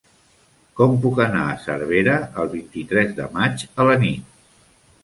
Com 0.79 0.95
puc 1.03 1.21
anar 1.25 1.43
a 1.51 1.59
Cervera 1.65 2.17
el 2.45 2.51
vint-i-tres 2.57 3.17
de 3.21 3.31
maig 3.39 3.69
a 3.87 3.91
la 3.93 4.01
nit? 4.07 4.47